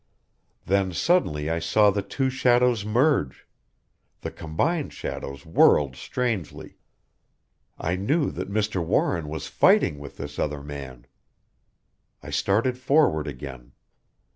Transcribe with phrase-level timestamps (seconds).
[0.65, 3.45] Then suddenly I saw the two shadows merge
[4.21, 6.77] the combined shadow whirled strangely.
[7.77, 8.83] I knew that Mr.
[8.83, 11.05] Warren was fighting with this other man.
[12.23, 13.73] "I started forward again.